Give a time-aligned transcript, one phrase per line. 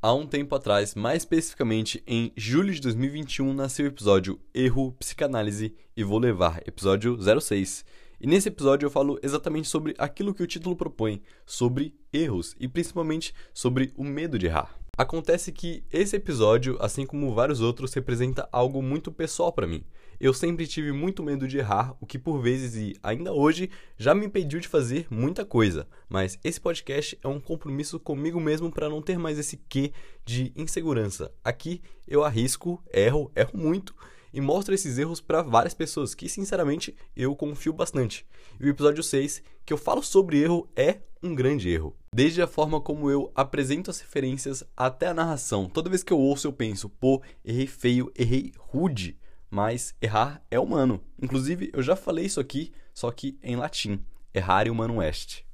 [0.00, 5.74] Há um tempo atrás, mais especificamente em julho de 2021, nasceu o episódio Erro, Psicanálise
[5.96, 7.84] e Vou Levar, episódio 06.
[8.20, 12.68] E nesse episódio eu falo exatamente sobre aquilo que o título propõe, sobre erros e
[12.68, 14.72] principalmente sobre o medo de errar.
[14.96, 19.82] Acontece que esse episódio, assim como vários outros, representa algo muito pessoal para mim.
[20.20, 24.12] Eu sempre tive muito medo de errar, o que por vezes e ainda hoje já
[24.12, 25.86] me impediu de fazer muita coisa.
[26.08, 29.92] Mas esse podcast é um compromisso comigo mesmo para não ter mais esse quê
[30.24, 31.32] de insegurança.
[31.44, 33.94] Aqui eu arrisco, erro, erro muito
[34.34, 38.26] e mostro esses erros para várias pessoas que, sinceramente, eu confio bastante.
[38.58, 41.96] E o episódio 6, que eu falo sobre erro, é um grande erro.
[42.12, 45.68] Desde a forma como eu apresento as referências até a narração.
[45.68, 49.16] Toda vez que eu ouço, eu penso, pô, errei feio, errei rude
[49.50, 51.00] mas errar é humano.
[51.20, 54.04] Inclusive, eu já falei isso aqui, só que em latim.
[54.34, 55.44] Errare humano est.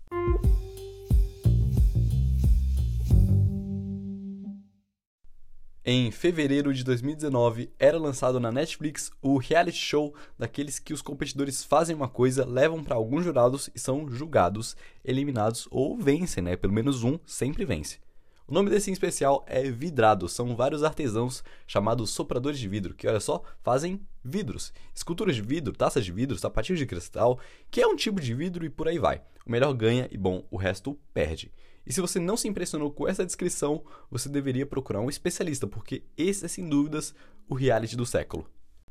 [5.86, 11.62] Em fevereiro de 2019, era lançado na Netflix o reality show daqueles que os competidores
[11.62, 14.74] fazem uma coisa, levam para alguns jurados e são julgados,
[15.04, 16.56] eliminados ou vencem, né?
[16.56, 17.98] Pelo menos um sempre vence.
[18.46, 20.28] O nome desse em especial é vidrado.
[20.28, 25.72] São vários artesãos chamados sopradores de vidro, que olha só, fazem vidros, esculturas de vidro,
[25.72, 27.38] taças de vidro, sapatinhos de cristal,
[27.70, 29.22] que é um tipo de vidro e por aí vai.
[29.46, 31.50] O melhor ganha e bom, o resto perde.
[31.86, 36.04] E se você não se impressionou com essa descrição, você deveria procurar um especialista, porque
[36.14, 37.14] esse é sem dúvidas
[37.48, 38.46] o reality do século.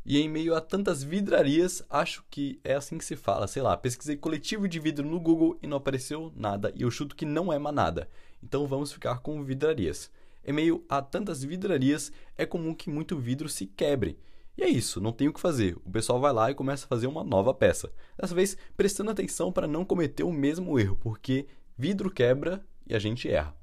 [0.05, 3.77] E em meio a tantas vidrarias, acho que é assim que se fala, sei lá,
[3.77, 7.53] pesquisei coletivo de vidro no Google e não apareceu nada, e eu chuto que não
[7.53, 8.09] é manada
[8.43, 10.11] então vamos ficar com vidrarias.
[10.45, 14.19] Em meio a tantas vidrarias, é comum que muito vidro se quebre.
[14.57, 15.77] E é isso, não tem o que fazer.
[15.85, 17.91] O pessoal vai lá e começa a fazer uma nova peça.
[18.19, 22.99] Dessa vez, prestando atenção para não cometer o mesmo erro, porque vidro quebra e a
[22.99, 23.55] gente erra.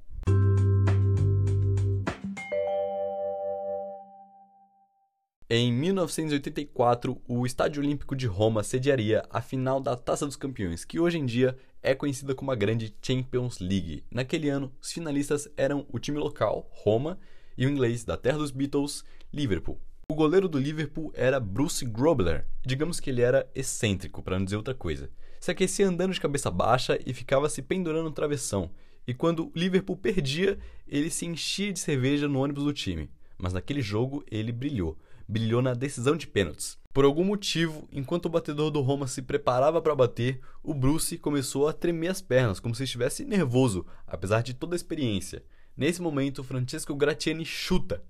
[5.53, 10.97] Em 1984, o Estádio Olímpico de Roma sediaria a final da Taça dos Campeões, que
[10.97, 14.05] hoje em dia é conhecida como a grande Champions League.
[14.09, 17.19] Naquele ano, os finalistas eram o time local, Roma,
[17.57, 19.03] e o inglês da terra dos Beatles,
[19.33, 19.77] Liverpool.
[20.07, 22.47] O goleiro do Liverpool era Bruce Grobler.
[22.65, 25.09] Digamos que ele era excêntrico, para não dizer outra coisa.
[25.37, 28.71] Se aquecia andando de cabeça baixa e ficava se pendurando no travessão.
[29.05, 33.09] E quando o Liverpool perdia, ele se enchia de cerveja no ônibus do time.
[33.37, 34.97] Mas naquele jogo ele brilhou
[35.31, 36.77] brilhou na decisão de pênaltis.
[36.93, 41.69] Por algum motivo, enquanto o batedor do Roma se preparava para bater, o Bruce começou
[41.69, 45.41] a tremer as pernas, como se estivesse nervoso, apesar de toda a experiência.
[45.75, 48.03] Nesse momento, Francesco Gratiani chuta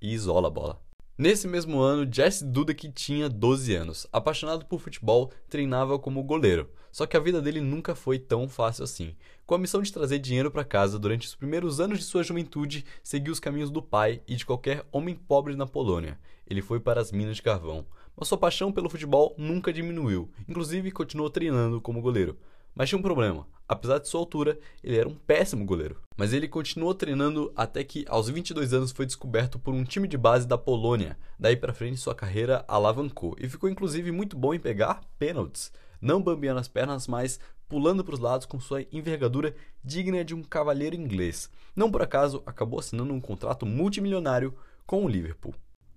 [0.00, 0.80] e isola a bola.
[1.16, 4.06] Nesse mesmo ano, Jesse Dudek tinha 12 anos.
[4.10, 6.70] Apaixonado por futebol, treinava como goleiro.
[6.90, 9.14] Só que a vida dele nunca foi tão fácil assim.
[9.44, 12.86] Com a missão de trazer dinheiro para casa durante os primeiros anos de sua juventude,
[13.04, 16.18] seguiu os caminhos do pai e de qualquer homem pobre na Polônia.
[16.46, 17.86] Ele foi para as minas de carvão.
[18.16, 20.30] Mas sua paixão pelo futebol nunca diminuiu.
[20.48, 22.38] Inclusive, continuou treinando como goleiro.
[22.74, 23.46] Mas tinha um problema.
[23.68, 26.00] Apesar de sua altura, ele era um péssimo goleiro.
[26.16, 30.18] Mas ele continuou treinando até que, aos 22 anos, foi descoberto por um time de
[30.18, 31.16] base da Polônia.
[31.38, 36.22] Daí para frente, sua carreira alavancou e ficou inclusive muito bom em pegar pênaltis, não
[36.22, 40.94] bambeando as pernas, mas pulando para os lados com sua envergadura digna de um cavalheiro
[40.94, 41.48] inglês.
[41.74, 44.54] Não por acaso, acabou assinando um contrato multimilionário
[44.86, 45.54] com o Liverpool.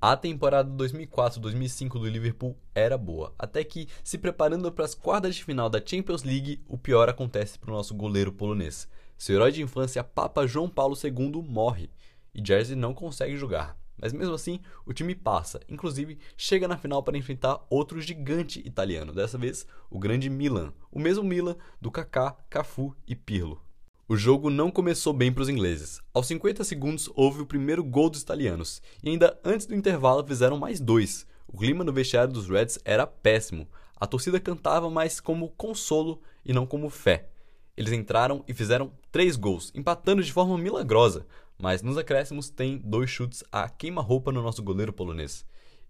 [0.08, 5.44] A temporada 2004-2005 do Liverpool era boa, até que, se preparando para as quartas de
[5.44, 8.88] final da Champions League, o pior acontece para o nosso goleiro polonês.
[9.18, 11.90] Seu herói de infância, Papa João Paulo II, morre
[12.36, 13.76] e Jersey não consegue jogar.
[14.00, 19.12] Mas mesmo assim, o time passa, inclusive chega na final para enfrentar outro gigante italiano,
[19.12, 23.65] dessa vez o grande Milan, o mesmo Milan do Kaká, Cafu e Pirlo.
[24.08, 26.00] O jogo não começou bem para os ingleses.
[26.14, 30.60] Aos 50 segundos houve o primeiro gol dos italianos, e ainda antes do intervalo fizeram
[30.60, 31.26] mais dois.
[31.48, 33.68] O clima no vestiário dos Reds era péssimo.
[34.00, 37.30] A torcida cantava mais como consolo e não como fé.
[37.76, 41.26] Eles entraram e fizeram três gols, empatando de forma milagrosa,
[41.58, 45.44] mas nos acréscimos tem dois chutes a queima-roupa no nosso goleiro polonês.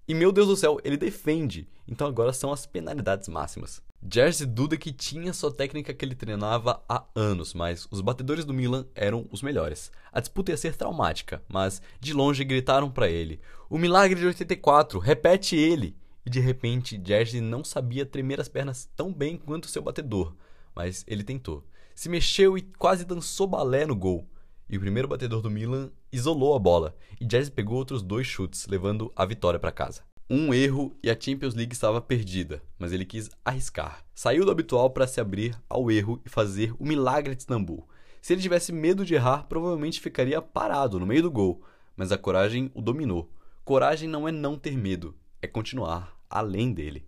[0.08, 3.82] E meu Deus do céu, ele defende, então agora são as penalidades máximas.
[4.08, 8.86] Jerzy Dudek tinha sua técnica que ele treinava há anos, mas os batedores do Milan
[8.94, 9.92] eram os melhores.
[10.14, 15.00] A disputa ia ser traumática, mas de longe gritaram para ele: "O milagre de 84,
[15.00, 19.82] repete ele!" E de repente, Jerzy não sabia tremer as pernas tão bem quanto seu
[19.82, 20.36] batedor,
[20.76, 21.64] mas ele tentou.
[21.96, 24.28] Se mexeu e quase dançou balé no gol.
[24.70, 28.68] E o primeiro batedor do Milan isolou a bola, e Jerzy pegou outros dois chutes,
[28.68, 30.04] levando a vitória para casa.
[30.28, 34.04] Um erro e a Champions League estava perdida, mas ele quis arriscar.
[34.16, 37.88] Saiu do habitual para se abrir ao erro e fazer o milagre de Istambul.
[38.24, 41.62] Se ele tivesse medo de errar, provavelmente ficaria parado no meio do gol,
[41.96, 43.32] mas a coragem o dominou.
[43.64, 47.06] Coragem não é não ter medo, é continuar além dele.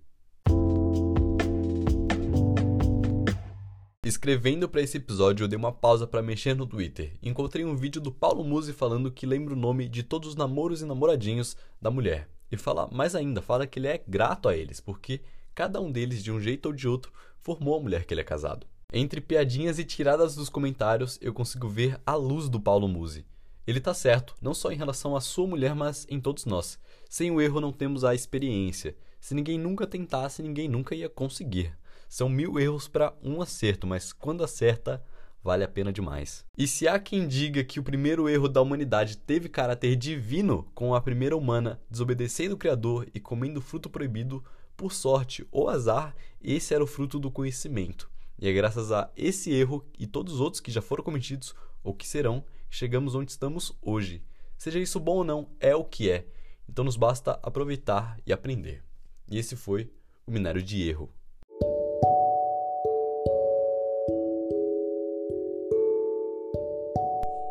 [4.05, 7.17] Escrevendo para esse episódio, eu dei uma pausa para mexer no Twitter.
[7.23, 10.83] Encontrei um vídeo do Paulo Musi falando que lembra o nome de todos os namoros
[10.83, 12.29] e namoradinhos da mulher.
[12.51, 15.21] E fala mais ainda, fala que ele é grato a eles, porque
[15.53, 18.23] cada um deles, de um jeito ou de outro, formou a mulher que ele é
[18.23, 18.65] casado.
[18.93, 23.25] Entre piadinhas e tiradas dos comentários, eu consigo ver a luz do Paulo Musi.
[23.65, 26.79] Ele tá certo, não só em relação à sua mulher, mas em todos nós.
[27.09, 28.95] Sem o erro não temos a experiência.
[29.19, 31.77] Se ninguém nunca tentasse, ninguém nunca ia conseguir.
[32.07, 35.03] São mil erros para um acerto, mas quando acerta,
[35.47, 36.43] vale a pena demais.
[36.57, 40.93] E se há quem diga que o primeiro erro da humanidade teve caráter divino, com
[40.93, 44.43] a primeira humana desobedecendo o Criador e comendo fruto proibido,
[44.75, 48.11] por sorte ou azar, esse era o fruto do conhecimento.
[48.37, 51.93] E é graças a esse erro e todos os outros que já foram cometidos ou
[51.93, 54.21] que serão chegamos onde estamos hoje.
[54.57, 56.27] Seja isso bom ou não, é o que é.
[56.67, 58.83] Então nos basta aproveitar e aprender.
[59.31, 59.89] E esse foi
[60.25, 61.09] o minério de erro.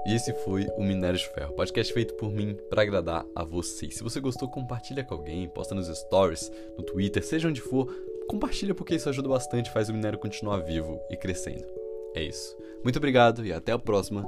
[0.06, 3.96] E esse foi o Minério de Ferro, podcast feito por mim para agradar a vocês.
[3.96, 6.48] Se você gostou, compartilha com alguém, posta nos stories,
[6.78, 7.92] no Twitter, seja onde for,
[8.28, 11.66] compartilha porque isso ajuda bastante, faz o minério continuar vivo e crescendo.
[12.14, 12.56] É isso.
[12.84, 14.24] Muito obrigado e até a próxima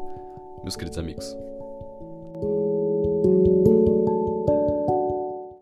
[0.65, 1.37] meus queridos amigos.